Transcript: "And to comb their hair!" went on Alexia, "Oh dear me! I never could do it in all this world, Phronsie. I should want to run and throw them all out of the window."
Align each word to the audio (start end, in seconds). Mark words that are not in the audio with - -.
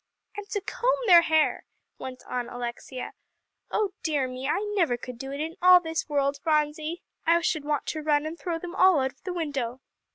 "And 0.35 0.49
to 0.49 0.61
comb 0.61 0.97
their 1.05 1.21
hair!" 1.21 1.63
went 1.99 2.25
on 2.25 2.49
Alexia, 2.49 3.13
"Oh 3.69 3.91
dear 4.01 4.27
me! 4.27 4.49
I 4.49 4.57
never 4.75 4.97
could 4.97 5.19
do 5.19 5.31
it 5.31 5.39
in 5.39 5.57
all 5.61 5.79
this 5.79 6.09
world, 6.09 6.39
Phronsie. 6.41 7.03
I 7.27 7.39
should 7.41 7.65
want 7.65 7.85
to 7.89 8.01
run 8.01 8.25
and 8.25 8.35
throw 8.39 8.57
them 8.57 8.73
all 8.73 8.99
out 8.99 9.11
of 9.11 9.21
the 9.25 9.31
window." 9.33 9.79